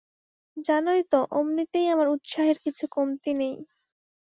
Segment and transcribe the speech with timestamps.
[0.57, 3.55] জানই তো অমনিতেই আমার উৎসাহের কিছু কমতি নেই।